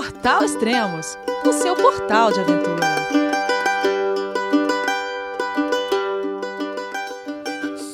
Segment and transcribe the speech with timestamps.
[0.00, 2.86] Portal Extremos, o seu portal de aventura.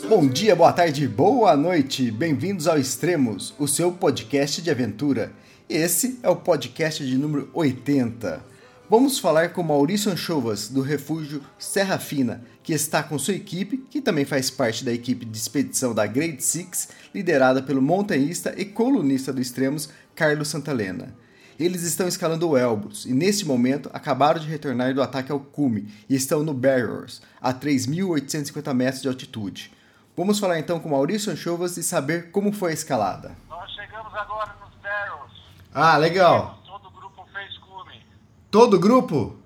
[0.09, 2.13] Bom dia, boa tarde, boa noite.
[2.13, 5.33] Bem-vindos ao Extremos, o seu podcast de aventura.
[5.69, 8.41] Esse é o podcast de número 80.
[8.89, 14.01] Vamos falar com Maurício Anchovas, do refúgio Serra Fina, que está com sua equipe, que
[14.01, 19.33] também faz parte da equipe de expedição da Grade Six, liderada pelo montanhista e colunista
[19.33, 21.26] do Extremos, Carlos Santalena.
[21.59, 25.91] Eles estão escalando o Elbrus e, neste momento, acabaram de retornar do ataque ao cume
[26.09, 29.73] e estão no Barriers, a 3.850 metros de altitude.
[30.15, 33.37] Vamos falar então com Maurício Anchovas e saber como foi a escalada.
[33.49, 35.33] Nós chegamos agora nos Barrels.
[35.75, 36.59] Ah, legal.
[36.67, 38.03] Todo o grupo fez cume.
[38.51, 39.39] Todo o grupo?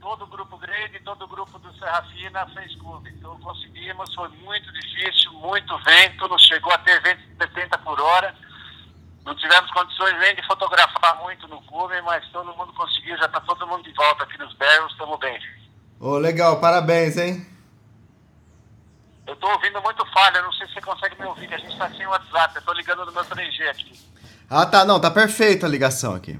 [0.00, 3.10] Todo o grupo grande, todo o grupo do Serra Fina fez cume.
[3.10, 7.98] Então conseguimos, foi muito difícil, muito vento, nos chegou a ter vento de 70 por
[7.98, 8.34] hora.
[9.24, 13.40] Não tivemos condições nem de fotografar muito no cume, mas todo mundo conseguiu, já está
[13.40, 15.38] todo mundo de volta aqui nos Barrels, estamos bem.
[16.00, 17.46] Ô, legal, parabéns, hein?
[19.26, 21.88] Eu estou ouvindo muito falha, não sei se você consegue me ouvir, a gente está
[21.90, 24.00] sem WhatsApp, eu estou ligando no meu 3G aqui.
[24.48, 26.38] Ah, tá, não, tá perfeita a ligação aqui.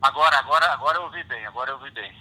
[0.00, 2.12] Agora, agora, agora eu ouvi bem, agora eu ouvi bem.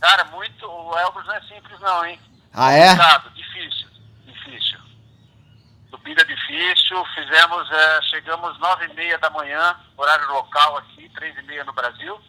[0.00, 2.18] Cara, muito, o Elbrus não é simples não, hein?
[2.54, 2.88] Ah, é?
[2.88, 3.88] Complicado, difícil,
[4.24, 4.78] difícil.
[5.90, 11.42] Subida difícil, fizemos, eh, chegamos nove e meia da manhã, horário local aqui, três e
[11.42, 12.20] meia no Brasil.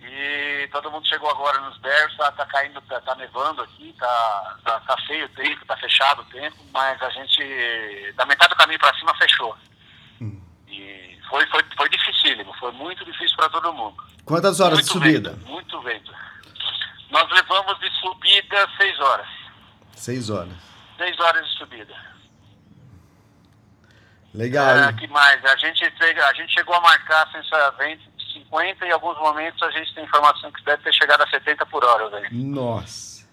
[0.00, 4.56] E todo mundo chegou agora nos berços, tá, tá caindo, tá, tá nevando aqui, tá,
[4.62, 8.56] tá, tá feio o tempo, tá fechado o tempo, mas a gente, da metade do
[8.56, 9.56] caminho para cima, fechou.
[10.68, 13.96] E foi, foi, foi dificílimo, foi muito difícil para todo mundo.
[14.26, 15.30] Quantas horas muito de subida?
[15.30, 16.12] Vento, muito vento.
[17.10, 19.28] Nós levamos de subida seis horas.
[19.94, 20.52] Seis horas.
[20.98, 22.13] Seis horas de subida.
[24.34, 24.66] Legal.
[24.66, 25.44] Ah, que mais?
[25.44, 29.70] A gente, a gente chegou a marcar sensivelmente de 50 e em alguns momentos a
[29.70, 32.28] gente tem informação que deve ter chegado a 70 por hora, velho.
[32.32, 33.28] Nossa.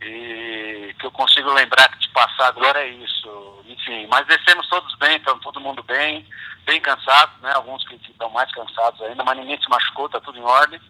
[0.00, 3.62] E que eu consigo lembrar que te passar agora é isso.
[3.66, 6.26] Enfim, mas descemos todos bem, estamos todo mundo bem,
[6.64, 7.52] bem cansados, né?
[7.52, 10.80] Alguns que estão mais cansados ainda, mas ninguém se machucou, tá tudo em ordem.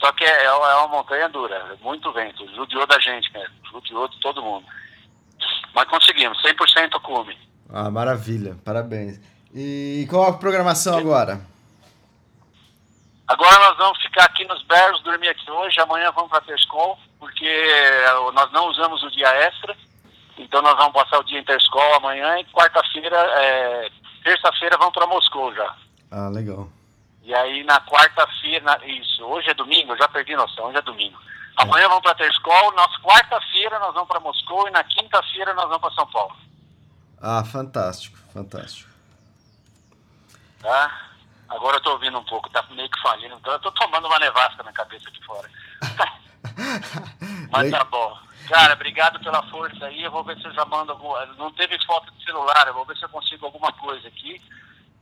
[0.00, 4.06] Só que é, é uma montanha dura, é muito vento, judiou da gente mesmo, judiou
[4.08, 4.66] de todo mundo.
[5.74, 7.46] Mas conseguimos, 100% cume.
[7.78, 8.56] Ah, maravilha.
[8.64, 9.20] Parabéns.
[9.54, 11.38] E qual a programação agora?
[13.28, 17.44] Agora nós vamos ficar aqui nos Barros, dormir aqui hoje, amanhã vamos para Terscol, porque
[17.44, 19.76] eh, nós não usamos o dia extra,
[20.38, 23.90] então nós vamos passar o dia em Terscol amanhã e quarta-feira, eh,
[24.24, 25.74] terça-feira vamos para Moscou já.
[26.12, 26.68] Ah, legal.
[27.24, 31.18] E aí na quarta-feira, isso, hoje é domingo, eu já perdi noção, hoje é domingo.
[31.56, 35.80] Amanhã vamos para Terscol, na quarta-feira nós vamos para Moscou e na quinta-feira nós vamos
[35.80, 36.34] para São Paulo,
[37.28, 38.88] Ah, fantástico, fantástico.
[40.62, 41.10] tá?
[41.48, 44.18] Agora eu tô ouvindo um pouco, tá meio que falhando, então eu tô tomando uma
[44.20, 45.50] nevasca na cabeça aqui fora.
[47.50, 48.16] Mas tá bom.
[48.48, 50.04] Cara, obrigado pela força aí.
[50.04, 51.26] Eu vou ver se eu já mando alguma.
[51.36, 54.40] Não teve foto de celular, eu vou ver se eu consigo alguma coisa aqui.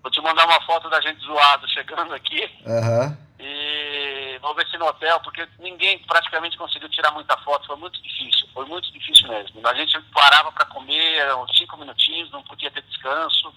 [0.03, 2.51] Vou te mandar uma foto da gente zoado chegando aqui.
[2.67, 3.19] Aham.
[3.39, 7.67] E vou ver se no hotel, porque ninguém praticamente conseguiu tirar muita foto.
[7.67, 9.67] Foi muito difícil, foi muito difícil mesmo.
[9.67, 13.53] A gente parava para comer uns cinco minutinhos, não podia ter descanso.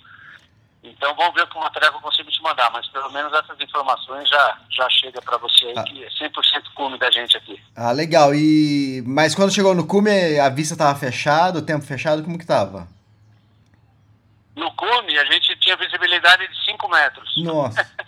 [0.83, 3.59] Então vamos ver com o material que eu consigo te mandar, mas pelo menos essas
[3.59, 5.83] informações já, já chega para você aí, Ah.
[5.83, 7.61] que é 100% cume da gente aqui.
[7.75, 8.33] Ah, legal.
[8.33, 12.45] E mas quando chegou no cume, a vista tava fechada, o tempo fechado, como que
[12.45, 12.88] tava?
[14.55, 17.33] No cume, a gente tinha visibilidade de 5 metros.
[17.44, 17.85] Nossa.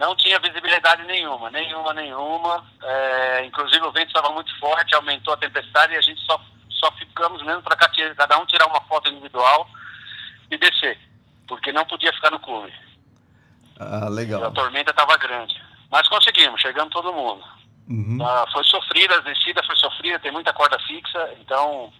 [0.00, 2.64] Não tinha visibilidade nenhuma, nenhuma, nenhuma.
[2.82, 6.40] É, inclusive o vento estava muito forte, aumentou a tempestade e a gente só,
[6.70, 9.68] só ficamos mesmo para cada um tirar uma foto individual
[10.50, 10.98] e descer,
[11.46, 12.72] porque não podia ficar no cume.
[13.78, 14.50] Ah, A legal.
[14.52, 15.62] tormenta estava grande.
[15.90, 17.44] Mas conseguimos, chegamos todo mundo.
[17.86, 18.18] Uhum.
[18.26, 21.92] Ah, foi sofrida, a descida foi sofrida, tem muita corda fixa, então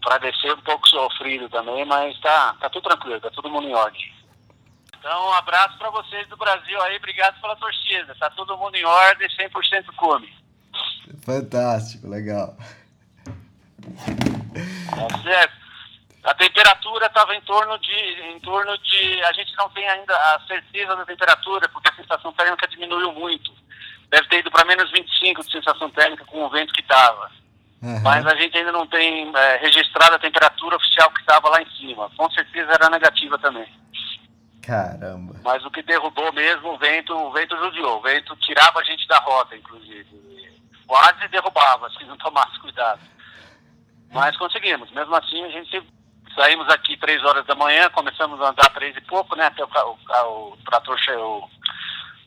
[0.00, 3.74] para descer um pouco sofrido também, mas tá, tá tudo tranquilo, tá todo mundo em
[3.74, 4.11] ordem.
[5.02, 8.14] Então, um abraço para vocês do Brasil aí, obrigado pela torcida.
[8.20, 10.32] Tá todo mundo em ordem, 100% come.
[11.26, 12.56] Fantástico, legal.
[14.94, 15.54] Tá certo?
[16.22, 20.40] A temperatura estava em torno de, em torno de, a gente não tem ainda a
[20.46, 23.52] certeza da temperatura, porque a sensação térmica diminuiu muito.
[24.08, 27.28] Deve ter ido para menos 25 de sensação térmica com o vento que estava.
[27.82, 28.00] Aham.
[28.04, 31.70] Mas a gente ainda não tem é, registrado a temperatura oficial que estava lá em
[31.70, 32.08] cima.
[32.16, 33.81] Com certeza era negativa também.
[34.62, 35.34] Caramba.
[35.44, 37.98] Mas o que derrubou mesmo, o vento, o vento judiou.
[37.98, 40.06] O vento tirava a gente da rota, inclusive.
[40.86, 43.00] Quase derrubava, se não tomasse cuidado.
[44.12, 44.90] Mas conseguimos.
[44.92, 45.82] Mesmo assim, a gente
[46.34, 49.46] Saímos aqui três horas da manhã, começamos a andar três e pouco, né?
[49.46, 51.48] Até o, o, o trator, o,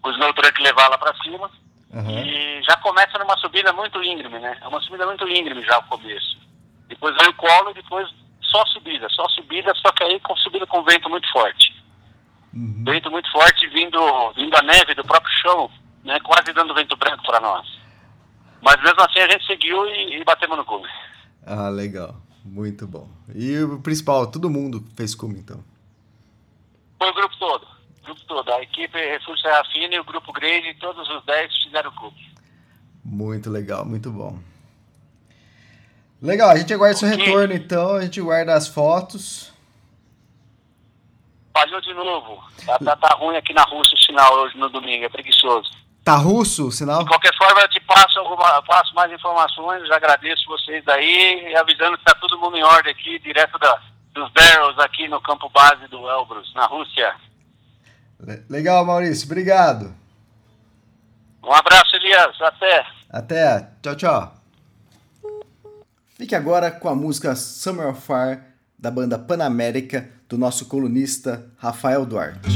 [0.03, 1.49] o snow truck levar lá para cima.
[1.91, 2.11] Uhum.
[2.11, 4.57] E já começa numa subida muito íngreme, né?
[4.61, 6.37] É uma subida muito íngreme já o começo.
[6.87, 8.07] Depois vem o colo e depois
[8.41, 11.64] só subida, só subida, só que aí com subida com vento muito forte.
[12.56, 12.84] Uhum.
[12.86, 14.00] Vento muito forte vindo,
[14.34, 15.69] vindo a neve do próprio chão,
[16.04, 16.19] né?
[16.22, 17.68] Quase dando vento branco para nós.
[18.62, 20.88] Mas mesmo assim a gente seguiu e, e batemos no cume.
[21.46, 22.16] Ah, legal.
[22.46, 23.10] Muito bom.
[23.34, 25.63] E o principal, todo mundo fez cume, então?
[26.98, 27.68] Foi o grupo todo.
[28.02, 28.54] O grupo todo.
[28.54, 32.34] A equipe Refúgio Serra Fina e o grupo Grade, todos os 10 fizeram cume.
[33.04, 34.40] Muito legal, muito bom.
[36.22, 37.96] Legal, a gente aguarda seu retorno, então.
[37.96, 39.54] A gente guarda as fotos.
[41.56, 42.44] Falhou de novo.
[42.66, 45.72] Tá, tá, tá ruim aqui na Rússia o sinal hoje no domingo, é preguiçoso.
[46.04, 47.00] Tá russo o sinal?
[47.00, 51.98] De qualquer forma, eu te passo, alguma, passo mais informações, agradeço vocês daí, e avisando
[51.98, 53.81] que tá todo mundo em ordem aqui, direto da,
[54.13, 57.16] dos Barrels aqui no campo base do Elbrus, na Rússia.
[58.50, 59.96] Legal, Maurício, obrigado.
[61.42, 62.86] Um abraço, Elias, até.
[63.10, 64.36] Até, tchau, tchau.
[66.18, 68.44] Fique agora com a música Summer of Fire,
[68.78, 72.50] da banda Panamérica, do nosso colunista Rafael Duarte.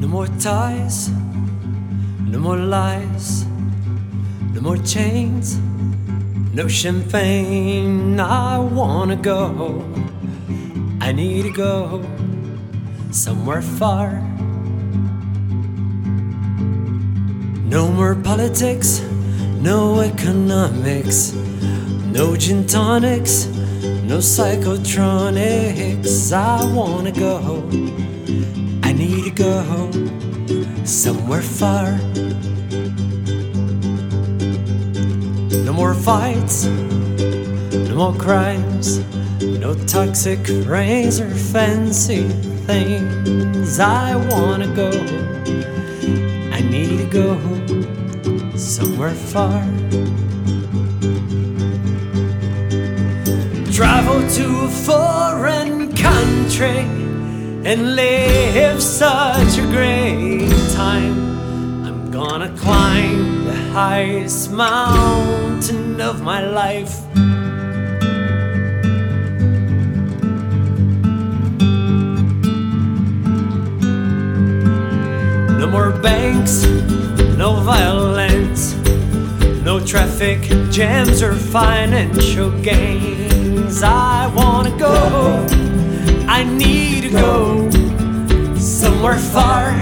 [0.00, 1.10] No more ties,
[2.26, 3.46] no more lies,
[4.54, 5.58] no more chains,
[6.54, 8.18] no champagne.
[8.18, 9.84] I wanna go,
[11.00, 12.02] I need to go
[13.10, 14.20] somewhere far.
[17.68, 19.02] No more politics,
[19.60, 21.34] no economics,
[22.12, 23.48] no gin tonics,
[24.06, 26.32] no psychotronics.
[26.32, 27.66] I wanna go
[28.82, 29.90] I need to go
[30.84, 31.96] somewhere far.
[35.64, 38.98] No more fights, no more crimes,
[39.40, 42.28] no toxic rays or fancy
[42.66, 43.80] things.
[43.80, 44.90] I wanna go,
[46.52, 47.38] I need to go
[48.56, 49.64] somewhere far.
[54.14, 56.80] To a foreign country
[57.70, 61.86] and live such a great time.
[61.86, 67.00] I'm gonna climb the highest mountain of my life.
[75.60, 76.64] No more banks,
[77.36, 78.74] no violence,
[79.64, 83.82] no traffic jams or financial gains.
[83.82, 85.46] I wanna go,
[86.28, 87.70] I need to go
[88.56, 89.72] somewhere far.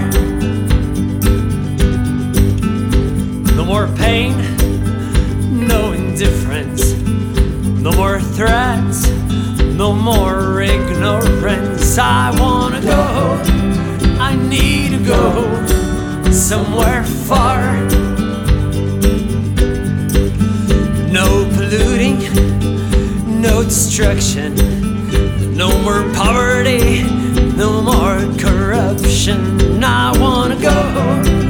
[3.56, 4.36] No more pain,
[5.66, 6.92] no indifference,
[7.82, 9.08] no more threats,
[9.60, 11.98] no more ignorance.
[11.98, 13.42] I wanna go,
[14.20, 18.11] I need to go somewhere far.
[23.62, 24.54] No destruction,
[25.56, 27.02] no more poverty
[27.56, 29.84] no more corruption.
[29.84, 31.41] I wanna go,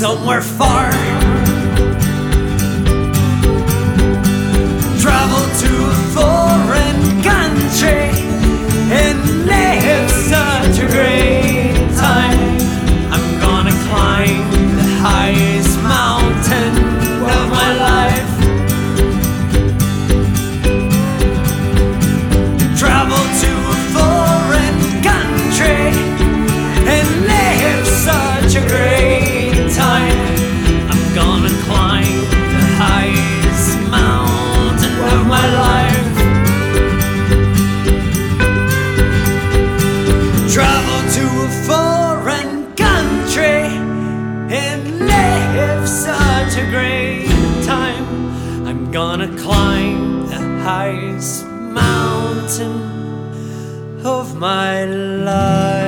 [0.00, 0.85] somewhere far.
[54.66, 55.85] my life.